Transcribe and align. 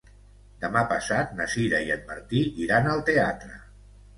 Demà 0.63 0.81
passat 0.93 1.35
na 1.41 1.47
Sira 1.55 1.81
i 1.89 1.91
en 1.99 2.03
Martí 2.09 2.43
iran 2.65 2.91
al 2.95 3.05
teatre. 3.11 3.63